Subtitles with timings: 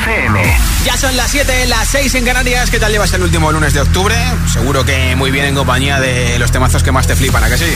[0.00, 0.58] FM.
[0.84, 2.70] Ya son las 7, las 6 en Canarias.
[2.70, 4.14] ¿Qué tal llevas el último lunes de octubre?
[4.52, 7.58] Seguro que muy bien en compañía de los temazos que más te flipan, ¿a que
[7.58, 7.72] sí?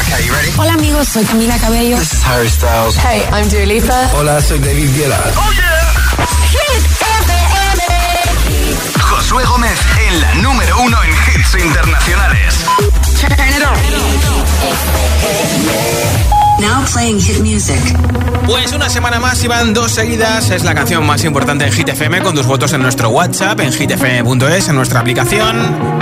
[0.00, 0.50] Okay, you ready?
[0.56, 1.98] Hola amigos, soy Camila Cabello.
[1.98, 2.96] This is Harry Styles.
[2.96, 4.10] Hey, I'm Dua Lipa.
[4.14, 5.20] Hola, soy David Guetta.
[5.36, 5.92] Oh yeah.
[6.50, 7.32] Hit FM.
[9.00, 9.78] Josué Gómez
[10.08, 12.54] en la número uno en hits internacionales.
[13.20, 13.76] Turn it on.
[16.62, 17.80] Now playing hit music.
[18.46, 20.50] Pues una semana más y van dos seguidas.
[20.50, 23.72] Es la canción más importante en Hit FM con tus votos en nuestro WhatsApp, en
[23.72, 25.56] hitfm.es, en nuestra aplicación.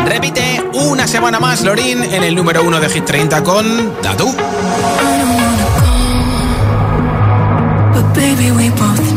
[0.05, 4.34] Repite una semana más, Lorin, en el número uno de Hit 30 con Datu.
[8.14, 9.09] Baby, we both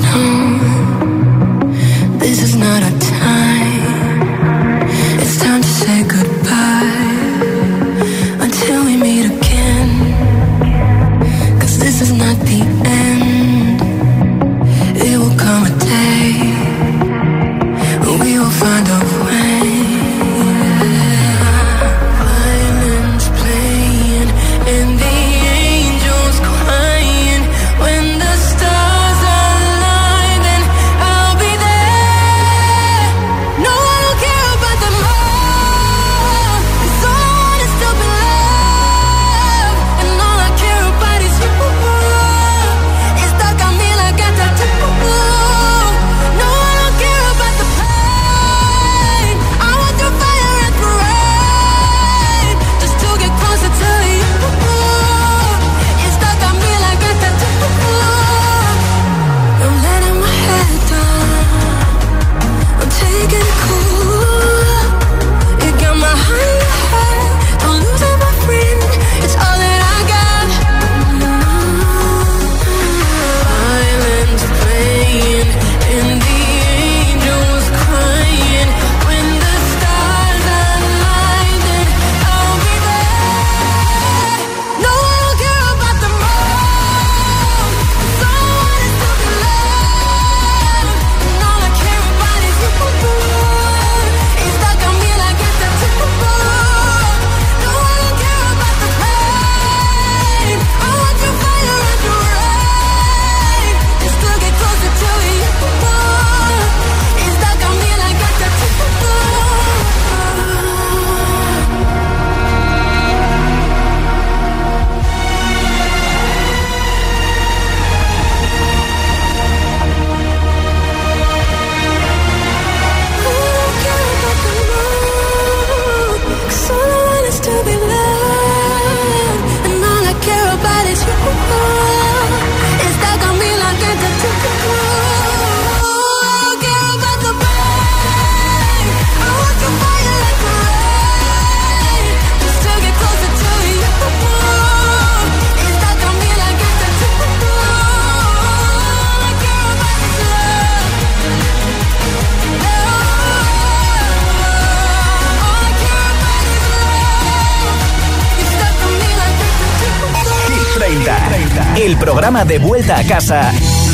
[162.84, 163.52] vuelta a casa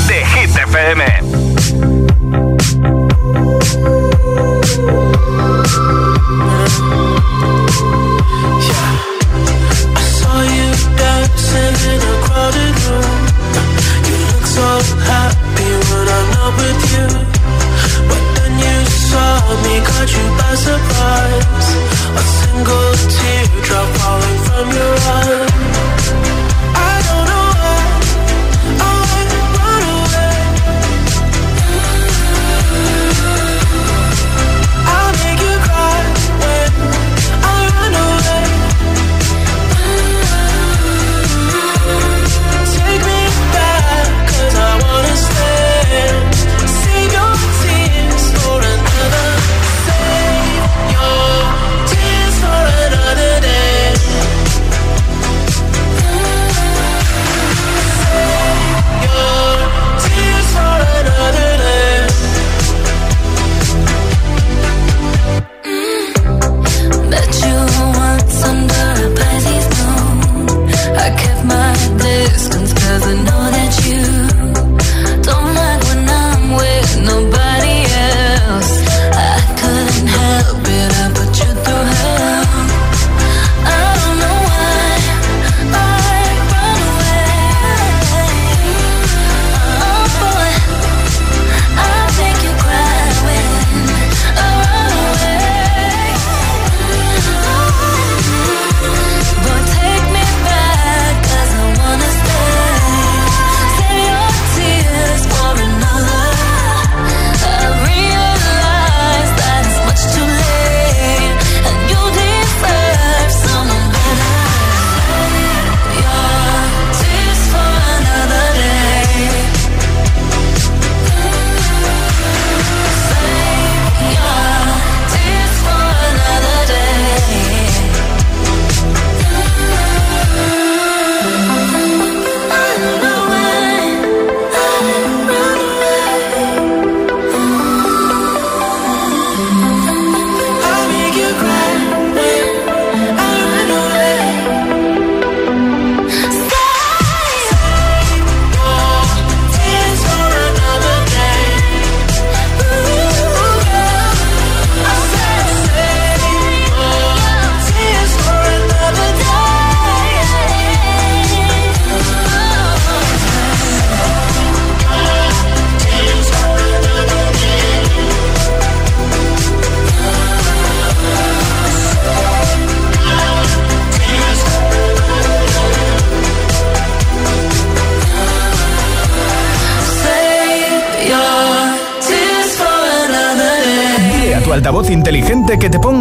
[0.07, 1.03] de Hit FM.
[9.81, 10.01] I
[18.51, 19.75] you saw me,
[20.55, 21.69] surprise.
[22.15, 26.28] A single teardrop falling from your eye.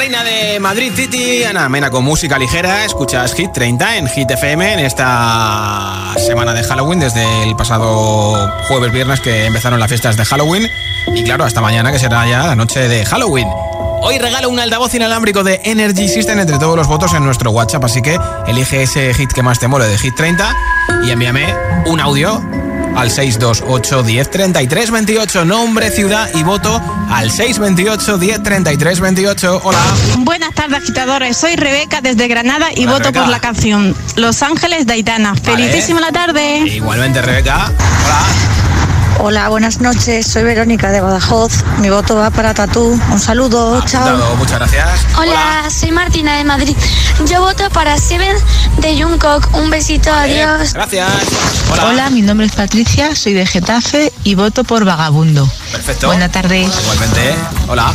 [0.00, 2.86] Reina de Madrid City, Ana Mena con música ligera.
[2.86, 8.92] Escuchas Hit 30 en Hit FM en esta semana de Halloween, desde el pasado jueves,
[8.92, 10.66] viernes que empezaron las fiestas de Halloween.
[11.14, 13.46] Y claro, hasta mañana que será ya la noche de Halloween.
[14.00, 17.84] Hoy regalo un altavoz inalámbrico de Energy System entre todos los votos en nuestro WhatsApp,
[17.84, 20.56] así que elige ese hit que más te mole de Hit 30
[21.04, 21.54] y envíame
[21.84, 22.42] un audio
[22.96, 26.80] al 628 10 33 28, nombre, ciudad y voto
[27.10, 29.60] al 628 10 33 28.
[29.64, 29.78] Hola.
[30.18, 31.36] Buenas tardes, agitadores.
[31.36, 33.20] Soy Rebeca desde Granada y Hola, voto Rebeca.
[33.22, 35.32] por la canción Los Ángeles de Aitana.
[35.32, 35.40] Vale.
[35.68, 36.58] Felicísima la tarde.
[36.66, 37.66] Igualmente, Rebeca.
[37.66, 38.59] Hola.
[39.22, 40.26] Hola, buenas noches.
[40.26, 41.62] Soy Verónica de Badajoz.
[41.78, 42.98] Mi voto va para Tatú.
[43.12, 43.82] Un saludo.
[43.84, 44.08] Chao.
[44.08, 44.88] Apuntado, Muchas gracias.
[45.18, 46.74] Hola, soy Martina de Madrid.
[47.26, 48.34] Yo voto para Seven
[48.78, 49.54] de Jungkook.
[49.54, 50.72] Un besito, adiós.
[50.72, 51.10] Gracias.
[51.70, 51.86] Hola.
[51.88, 55.46] Hola, mi nombre es Patricia, soy de Getafe y voto por Vagabundo.
[55.70, 56.06] Perfecto.
[56.06, 56.62] Buena tarde.
[56.62, 57.34] Igualmente.
[57.68, 57.92] Hola.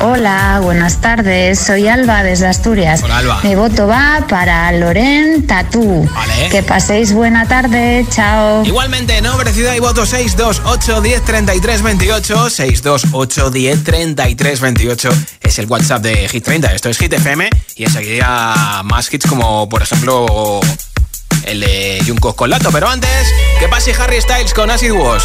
[0.00, 1.58] Hola, buenas tardes.
[1.58, 3.02] Soy Alba desde Asturias.
[3.02, 3.40] Hola, Alba.
[3.42, 6.08] Mi voto va para Loren Tatú.
[6.12, 6.48] Vale.
[6.50, 8.04] Que paséis buena tarde.
[8.10, 8.64] Chao.
[8.64, 12.50] Igualmente, nombre, ciudad y voto 628 10 33 28.
[12.50, 15.08] 628 10 33 28
[15.40, 16.74] es el WhatsApp de Hit 30.
[16.74, 20.60] Esto es Hit FM y enseguida más hits como, por ejemplo,
[21.44, 22.70] el de Junkos con Lato.
[22.70, 23.26] Pero antes,
[23.58, 25.24] que pase Harry Styles con Acid Wash.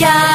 [0.00, 0.29] 느껴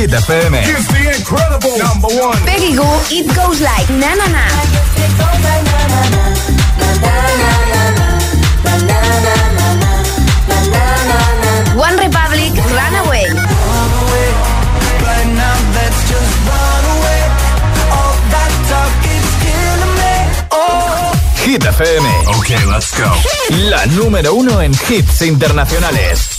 [0.00, 0.52] Hit FM.
[2.46, 5.50] Peggy Goo, It Goes Like Na Na Na.
[11.76, 13.26] One Republic, Runaway.
[21.44, 22.04] Hit FM.
[22.38, 23.10] Ok, let's go.
[23.68, 26.29] La número uno en hits internacionales.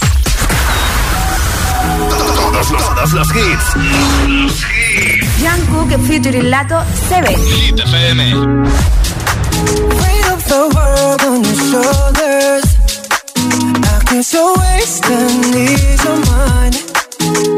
[2.62, 3.74] Todos los, todos los hits.
[5.40, 7.36] Jungkook featuring Lato 7.
[7.36, 8.20] Hit FM.
[9.98, 12.64] Weight of the world on your shoulders.
[13.84, 16.74] I guess you're wasting ease of mine.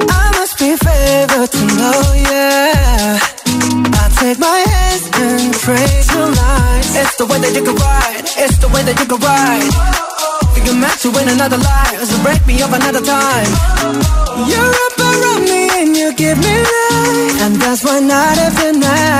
[0.09, 3.19] I must be favored to know, yeah.
[3.19, 6.95] I take my hands and praise your lines.
[6.95, 8.23] It's the way that you can ride.
[8.37, 10.12] It's the way that you can ride.
[10.55, 12.03] You can match you in another life.
[12.03, 13.51] So break me up another time.
[14.49, 17.41] You're up around me and you give me life.
[17.43, 19.12] And that's why night after night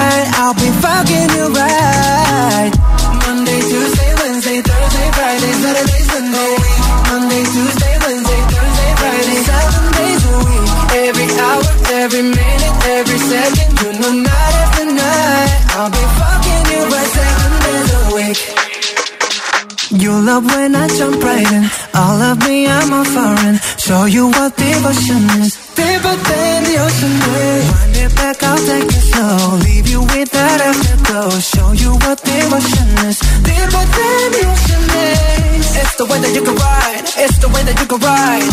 [24.94, 25.58] is.
[25.74, 27.68] Deeper than the ocean waves.
[27.74, 29.58] Wind it back, I'll take it slow.
[29.66, 31.30] Leave you with that afterglow.
[31.40, 33.18] Show you what devotion is.
[33.42, 35.70] Deeper than the ocean waves.
[35.82, 37.06] It's the way that you can ride.
[37.18, 38.50] It's the way that you can ride.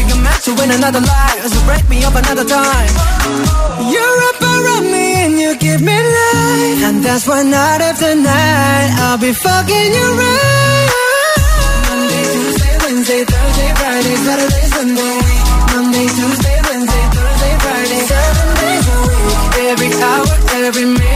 [0.00, 1.40] You can match you in another life.
[1.48, 2.92] So break me up another time.
[3.92, 6.80] You're up around me and you give me life.
[6.88, 10.90] And that's why night after night I'll be fucking you right.
[11.88, 15.15] Monday, Tuesday, Wednesday, Thursday, Friday, Saturday, Sunday.
[15.96, 19.40] Monday, Tuesday, Wednesday, Thursday, Friday, seven days a week.
[19.72, 20.26] Every hour,
[20.66, 21.15] every minute,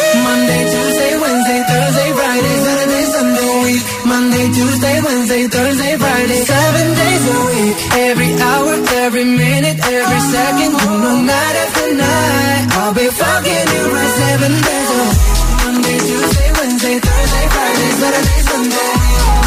[0.19, 3.51] Monday, Tuesday, Wednesday, Thursday, Friday, Saturday, Sunday.
[3.63, 3.83] week.
[4.05, 7.75] Monday, Tuesday, Wednesday, Thursday, Friday, seven days a week.
[8.09, 8.73] Every hour,
[9.05, 10.71] every minute, every second.
[10.81, 15.19] You know, night after night, I'll be fucking you right seven days a week.
[15.63, 18.91] Monday, Tuesday, Wednesday, Thursday, Friday, Saturday, Sunday.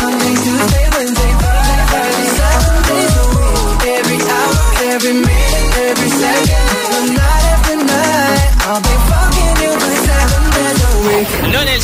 [0.02, 1.03] Monday, Tuesday, Wednesday,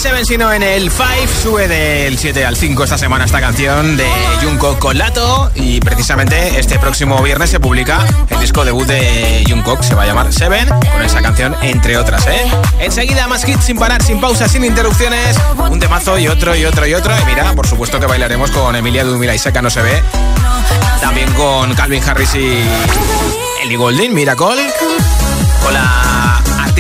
[0.03, 1.07] No en el 7, sino en el 5.
[1.43, 4.09] Sube del 7 al 5 esta semana esta canción de
[4.43, 5.51] Jungkook con Lato.
[5.55, 7.99] Y precisamente este próximo viernes se publica
[8.31, 9.83] el disco debut de Jungkook.
[9.83, 12.51] Se va a llamar Seven, con esa canción, entre otras, ¿eh?
[12.79, 15.37] Enseguida, más hits sin parar, sin pausa, sin interrupciones.
[15.71, 17.13] Un temazo y otro y otro y otro.
[17.21, 20.03] Y mira, por supuesto que bailaremos con Emilia Dumila y Seca No Se Ve.
[21.03, 22.63] También con Calvin Harris y
[23.63, 24.73] Ellie Goulding, Miracle.
[25.63, 26.20] Con la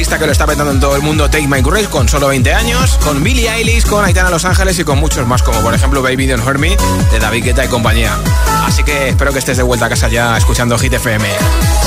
[0.08, 2.98] que lo está petando en todo el mundo, Take My Grace, con solo 20 años,
[3.04, 6.26] con Billie Eilish, con Aitana Los Ángeles y con muchos más, como por ejemplo Baby
[6.26, 6.76] Don't Hurt Me,
[7.12, 8.16] de David Guetta y compañía.
[8.64, 11.28] Así que espero que estés de vuelta a casa ya escuchando Hit FM.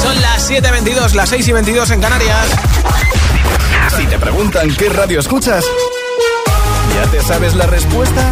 [0.02, 2.47] Son las 7.22, las 6 y 22 en Canarias.
[3.97, 5.65] Si te preguntan qué radio escuchas,
[6.95, 8.32] ¿ya te sabes la respuesta?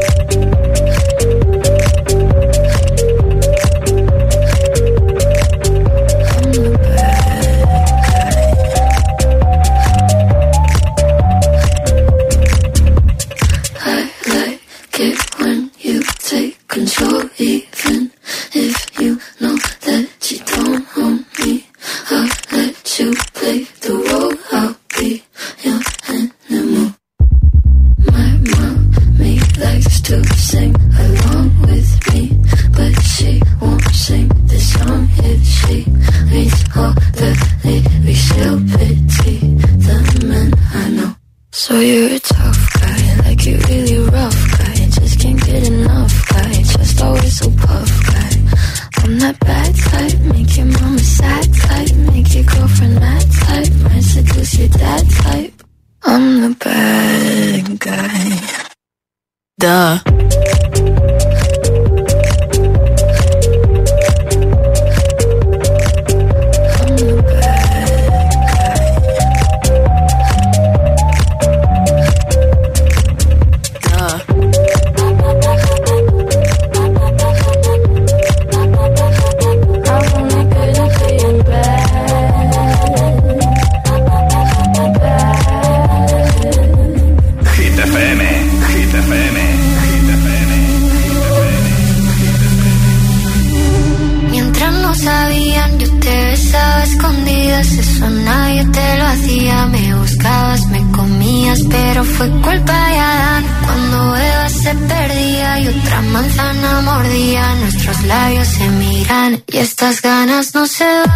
[97.61, 99.67] Eso nadie te lo hacía.
[99.67, 103.45] Me buscabas, me comías, pero fue culpa de Adán.
[103.65, 110.55] Cuando Eva se perdía y otra manzana mordía, nuestros labios se miran y estas ganas
[110.55, 111.11] no se van.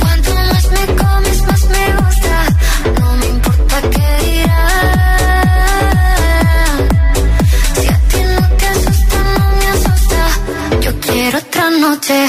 [0.00, 2.36] Cuanto más me comes, más me gusta.
[2.98, 4.44] No me importa qué.
[10.80, 12.28] Yo quiero otra noche.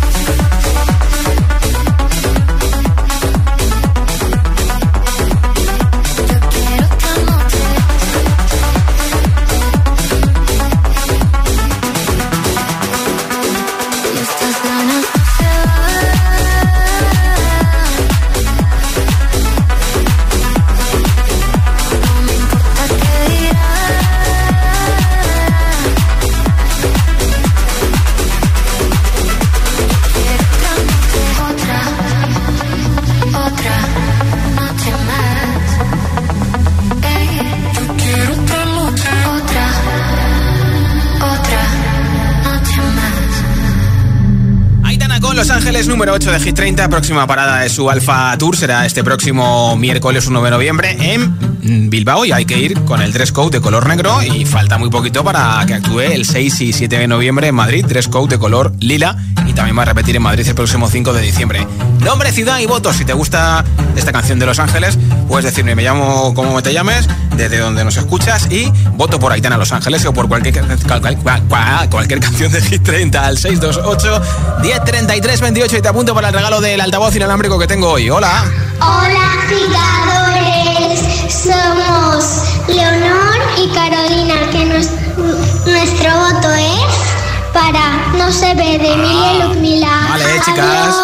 [46.01, 46.89] Número 8 de Hit 30.
[46.89, 52.25] Próxima parada de su Alfa Tour será este próximo miércoles 1 de noviembre en Bilbao.
[52.25, 54.19] Y hay que ir con el dress code de color negro.
[54.23, 57.85] Y falta muy poquito para que actúe el 6 y 7 de noviembre en Madrid.
[57.85, 59.15] Dress code de color lila.
[59.45, 61.67] Y también va a repetir en Madrid el próximo 5 de diciembre.
[61.99, 62.95] Nombre, ciudad y votos.
[62.95, 63.63] Si te gusta
[63.95, 67.07] esta canción de Los Ángeles, puedes decirme, me llamo como te llames,
[67.41, 71.41] desde donde nos escuchas y voto por Aitana Los Ángeles o por cualquier, cual- cual-
[71.47, 74.21] cual- cualquier canción de Hit 30 al 628
[74.61, 78.09] 1033 28 y te apunto para el regalo del altavoz inalámbrico que tengo hoy.
[78.11, 78.43] Hola.
[78.79, 80.99] Hola agitadores,
[81.33, 89.33] somos Leonor y Carolina, que nos- nuestro voto es para No se ve de Emilia
[89.33, 90.07] y Ludmila.
[90.09, 90.59] Vale, chicas.
[90.59, 90.95] Adiós.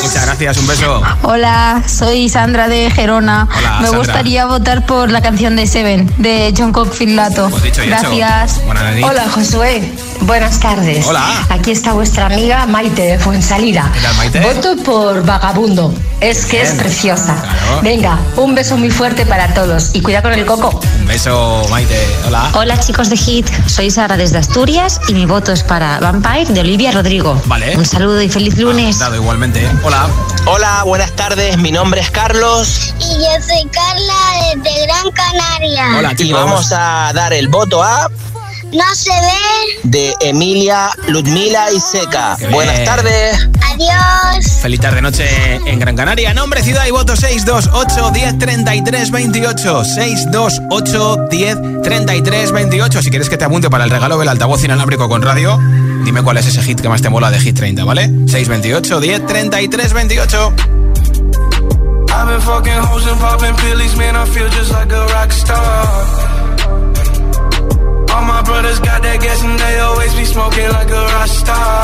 [0.00, 1.02] Muchas gracias, un beso.
[1.22, 3.48] Hola, soy Sandra de Gerona.
[3.56, 3.98] Hola, Me Sandra.
[3.98, 7.50] gustaría votar por la canción de Seven, de John Cockfield Lato.
[7.50, 8.00] Pues dicho y hecho.
[8.16, 8.64] Gracias.
[8.64, 9.02] Buenas.
[9.02, 11.06] Hola Josué, buenas tardes.
[11.06, 11.46] Hola.
[11.50, 13.90] Aquí está vuestra amiga Maite de Fuensalida.
[13.92, 14.40] ¿Qué tal, Maite?
[14.40, 15.94] Voto por Vagabundo.
[16.20, 17.34] Es que es preciosa.
[17.40, 17.82] Claro.
[17.82, 20.80] Venga, un beso muy fuerte para todos y cuida con el coco.
[21.12, 21.94] Beso, Maite.
[22.26, 22.50] Hola.
[22.54, 26.60] Hola chicos de Hit, soy Sara desde Asturias y mi voto es para Vampire de
[26.60, 27.38] Olivia Rodrigo.
[27.44, 27.76] Vale.
[27.76, 28.98] Un saludo y feliz lunes.
[28.98, 29.70] Dado igualmente.
[29.84, 30.08] Hola.
[30.46, 31.58] Hola, buenas tardes.
[31.58, 35.98] Mi nombre es Carlos Y yo soy Carla desde Gran Canaria.
[35.98, 38.10] Hola, y vamos a dar el voto a
[38.72, 39.80] No se ve.
[39.82, 42.36] de Emilia, Ludmila y Seca.
[42.38, 42.86] Qué Buenas bien.
[42.86, 43.48] tardes.
[43.70, 44.46] Adiós.
[44.62, 46.32] Feliz tarde noche en Gran Canaria.
[46.32, 49.84] Nombre, ciudad y voto 628 10 33 28.
[49.84, 53.02] 628 10 33 28.
[53.02, 55.58] Si quieres que te apunte para el regalo del altavoz inalámbrico con radio,
[56.04, 58.04] dime cuál es ese hit que más te mola de Hit 30, ¿vale?
[58.26, 60.52] 628 10 33 28.
[62.08, 64.16] I've been fucking hoes and popping pillies, man.
[64.16, 66.41] I feel just like a rock star.
[68.12, 71.82] All my brothers got that gas and they always be smoking like a rock star.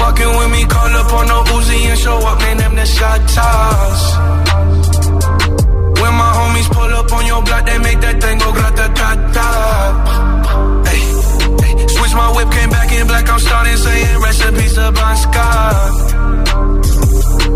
[0.00, 2.56] Fucking with me, call up on no Uzi and show up, man.
[2.56, 4.00] Them the shot toss.
[6.00, 9.10] When my homies pull up on your block, they make that thing go grata ta
[9.36, 9.48] ta.
[10.88, 11.02] Hey,
[11.62, 11.86] hey.
[11.94, 13.28] Switch my whip, came back in black.
[13.28, 15.92] I'm starting saying recipes of Scott.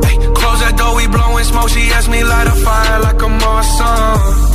[0.07, 1.70] Ay, Close that door, we blowing smoke.
[1.70, 4.53] She asked me light a fire like a Marsan.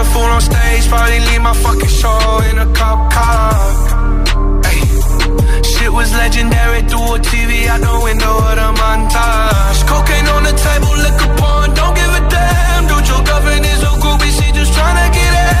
[0.00, 3.52] A fool on stage, probably leave my fucking show in a cop car.
[4.64, 4.80] Ay,
[5.62, 9.80] Shit was legendary through a TV out the window of the montage.
[9.86, 12.86] Cocaine on the table, liquor porn, don't give a damn.
[12.88, 15.60] Dude, your girlfriend is a groupie, she just tryna get in.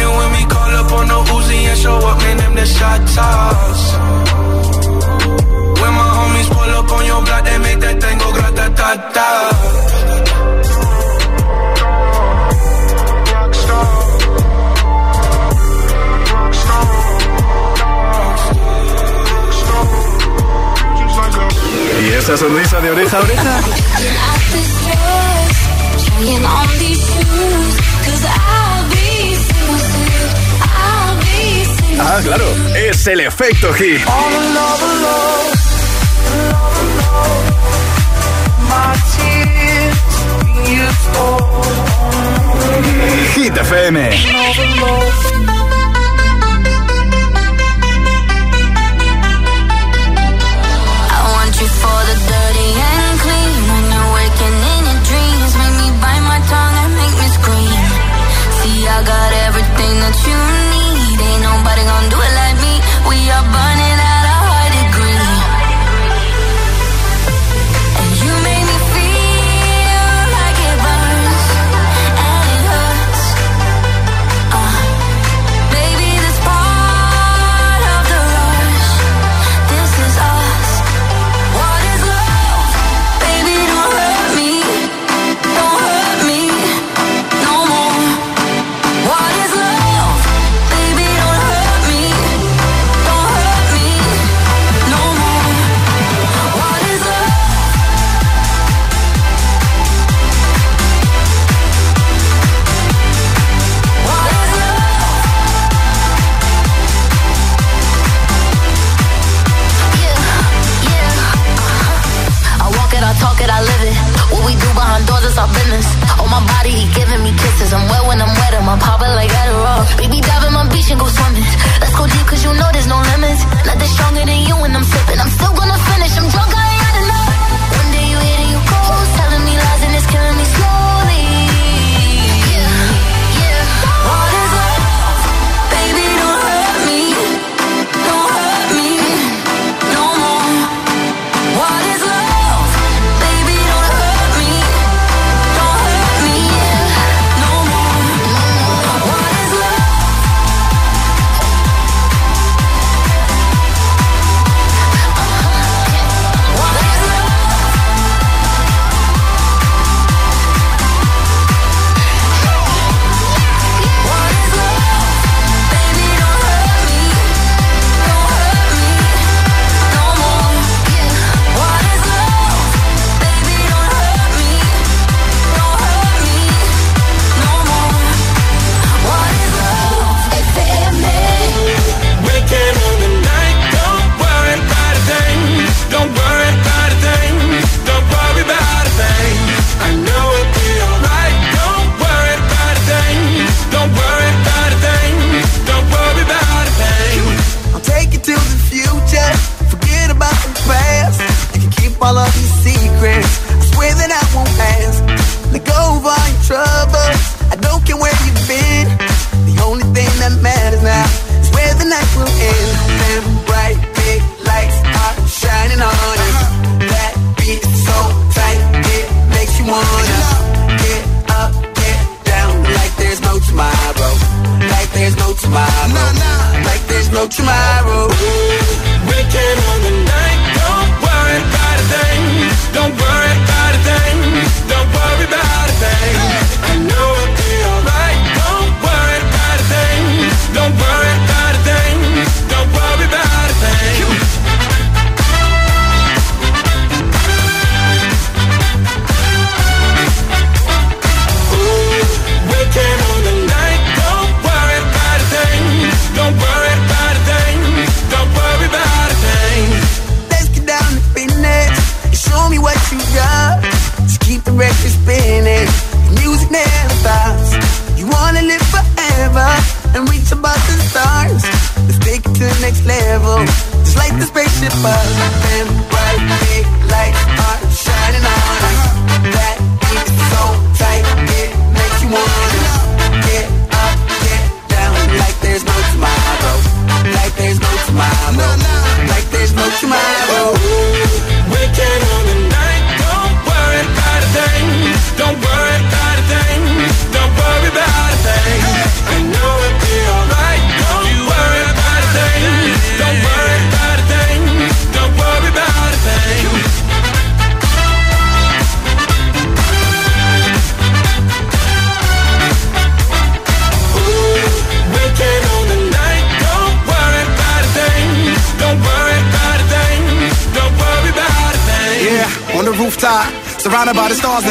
[0.00, 2.36] Fucking with me, call up on no Uzi and show up, man.
[2.38, 3.82] Them the shot toss.
[5.80, 8.90] When my homies pull up on your block, they make that thing go grata ta
[9.14, 9.30] ta.
[22.02, 23.60] ¿Y esa sonrisa de oreja a oreja?
[32.02, 34.00] Ah, claro, es el efecto hit.
[34.06, 35.50] All alone,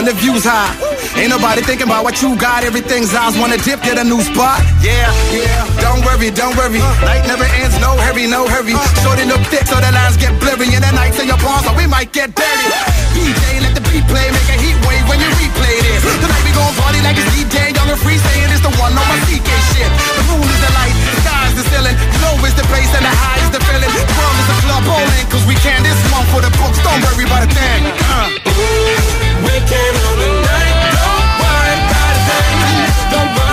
[0.10, 0.74] the the views high.
[1.14, 2.66] Ain't nobody thinking about what you got.
[2.66, 4.57] Everything's eyes wanna dip, get a new spot.
[4.82, 5.70] Yeah, yeah.
[5.78, 6.82] Don't worry, don't worry.
[7.05, 8.74] Night never ends, no hurry, no hurry.
[9.05, 10.74] Shorten up thick so the lines get blurry.
[10.74, 12.70] And the nights in your palms, so we might get dirty.
[13.14, 16.01] DJ, let the beat play, make a heat wave when you replay this.
[16.01, 19.05] Tonight we gon' party like it's DJ, young and free, saying it's the one on
[19.05, 19.89] my CK shit.
[20.18, 21.97] The moon is the light, the sky is the ceiling.
[22.26, 23.93] Low is the bass and the high is the feeling.
[23.93, 26.82] The world is a club bowling, cause we can this one for the books.
[26.82, 27.82] Don't worry about a thing.
[28.10, 29.29] Uh.
[29.46, 33.12] Waking on the night, don't worry about a thing.
[33.12, 33.49] Don't worry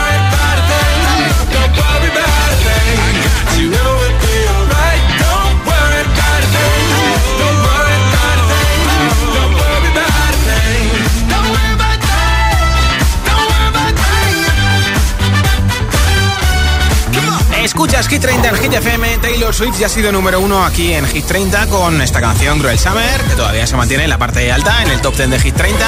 [17.77, 19.19] Escuchas Hit 30 en Hit FM.
[19.19, 22.79] Taylor Swift ya ha sido número uno aquí en Hit 30 con esta canción Cruel
[22.79, 25.55] Summer, que todavía se mantiene en la parte alta, en el top 10 de Hit
[25.55, 25.85] 30.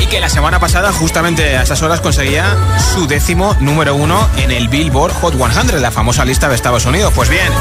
[0.00, 2.56] Y que la semana pasada, justamente a estas horas, conseguía
[2.94, 7.12] su décimo número uno en el Billboard Hot 100, la famosa lista de Estados Unidos.
[7.12, 7.52] Pues bien,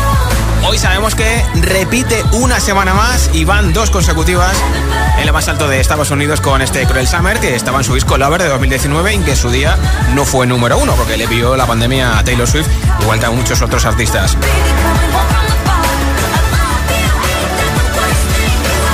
[0.66, 4.56] Hoy sabemos que repite una semana más y van dos consecutivas
[5.20, 7.94] en lo más alto de Estados Unidos con este Cruel Summer, que estaba en su
[7.94, 9.78] disco Lover de 2019 y que su día
[10.16, 12.68] no fue número uno, porque le pilló la pandemia a Taylor Swift,
[13.02, 14.38] igual que a muchos otros artistas.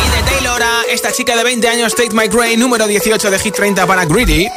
[0.05, 3.39] Y de Taylor a esta chica de 20 años, Take My Gray, número 18 de
[3.39, 4.49] Hit 30 para Greedy.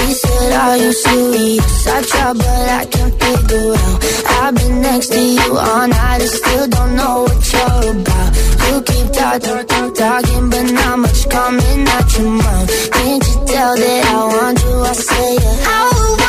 [0.00, 3.98] He said, I used to eat I tried, but I can't figure out.
[4.42, 8.30] I've been next to you all night, I still don't know what you're about.
[8.66, 12.90] You keep talking, talk, talking, but not much coming out your mouth.
[12.92, 14.74] Can't you tell that I want you?
[14.80, 15.74] I say, yeah.
[15.74, 16.19] I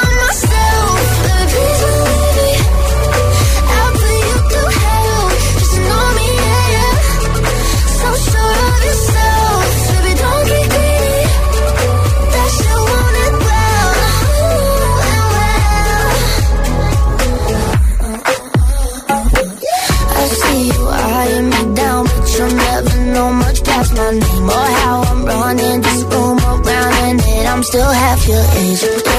[27.62, 29.11] I'm still half your age.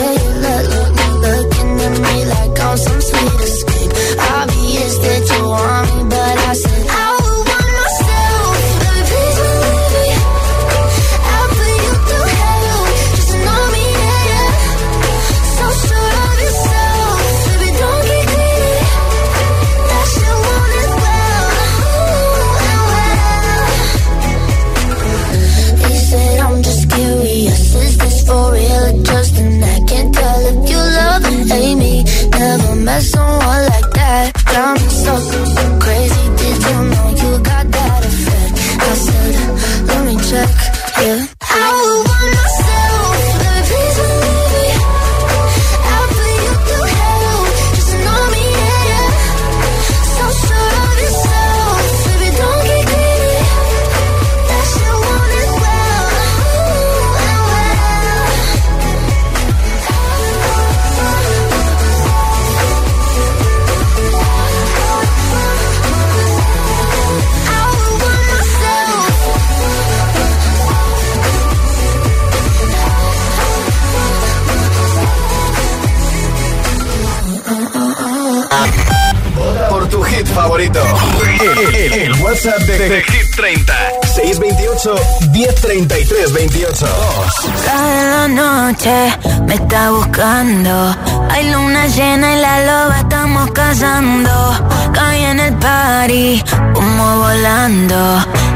[96.11, 97.96] humo volando.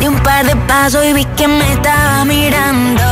[0.01, 3.03] Di un par de pasos y vi que me estaba mirando.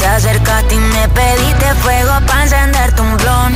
[0.00, 3.52] Te acercaste y me pediste fuego para encenderte un blon.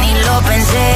[0.00, 0.92] Ni lo pensé,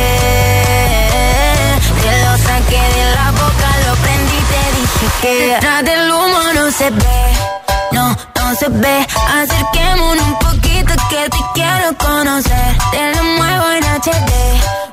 [2.02, 6.40] te lo saqué de la boca, lo prendí y te dije que detrás del humo
[6.56, 7.22] no se ve,
[7.92, 9.06] no, no se ve.
[9.40, 12.76] Acerquémonos un poquito que te quiero conocer.
[12.90, 14.89] Te lo muevo en HD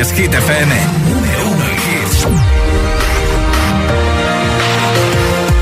[0.00, 0.72] días, Hit FM.
[1.08, 2.26] Número uno en hits.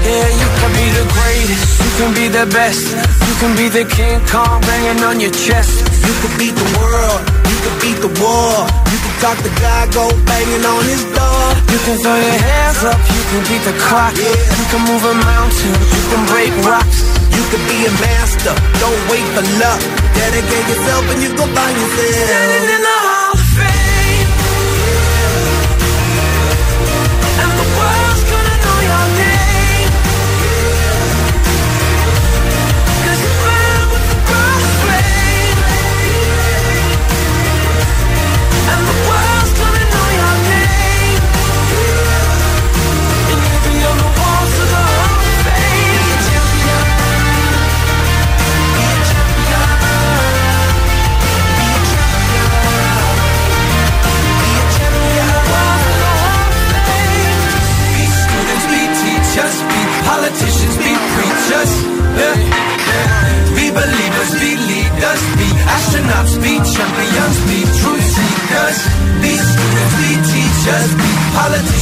[0.04, 2.84] Yeah, you can be the greatest, you can be the best.
[3.26, 5.82] You can be the King Kong banging on your chest.
[6.06, 8.66] You beat the world, you beat the war.
[8.90, 11.44] You talk the guy, go banging on his door.
[11.72, 14.14] You can throw your hands up, you can beat the clock.
[14.14, 16.98] You can move a mountain, you can break rocks.
[17.34, 19.80] You be a master, don't wait for luck.
[20.14, 22.28] Dedicate yourself and you go find yourself.
[22.28, 23.27] Standing in the.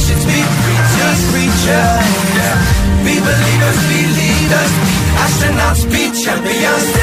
[0.07, 2.07] Christians, be preachers, preachers.
[3.03, 6.96] Be believers, be leaders, be astronauts, be champions.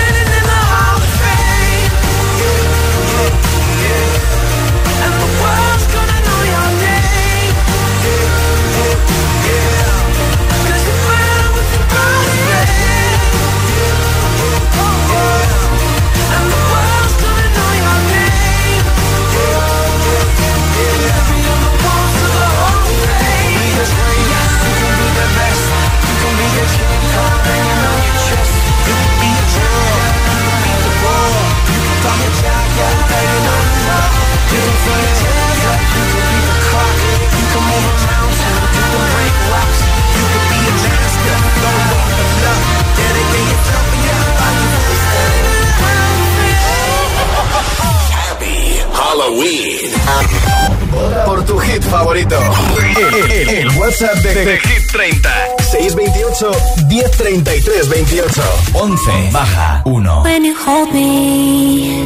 [56.52, 62.04] 628 1033 28 11 baja 1 When you hold me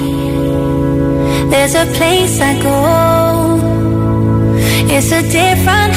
[1.51, 2.78] There's a place I go.
[4.91, 5.88] It's a different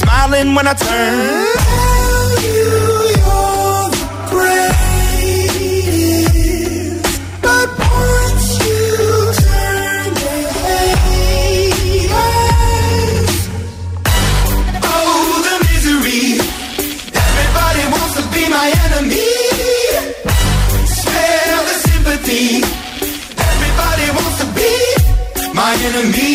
[0.00, 1.58] smiling when I turned.
[1.60, 2.64] Tell you
[3.20, 4.80] you're the greatest,
[7.44, 8.82] but once you
[9.44, 10.12] turn
[10.64, 12.10] hate.
[14.92, 16.24] Oh, the misery.
[17.26, 19.30] Everybody wants to be my enemy.
[21.68, 22.46] The sympathy.
[23.50, 24.72] Everybody wants to be
[25.60, 26.34] my enemy.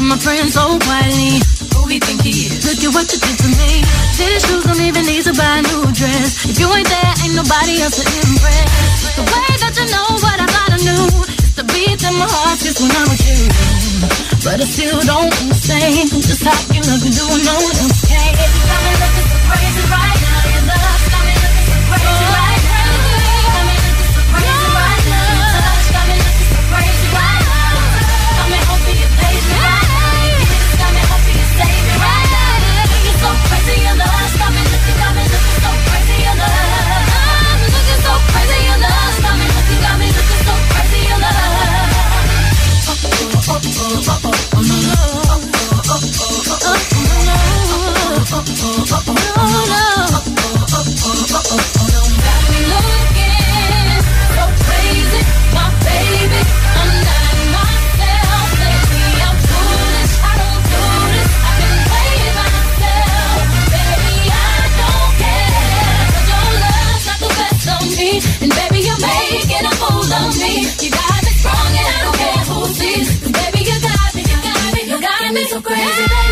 [0.00, 1.36] to my friends oh, so quietly,
[1.76, 2.64] who we think he is?
[2.64, 3.84] Look at what you did to me.
[4.16, 6.48] These shoes don't even need to buy a new dress.
[6.48, 9.20] If you ain't there, ain't nobody else to impress.
[9.20, 11.04] The way that you know what I thought I knew
[11.44, 13.40] is the beat in my heart just when I'm with you.
[14.40, 18.99] But I still don't understand just how you love me, do no one else can.
[75.50, 76.29] so crazy, baby.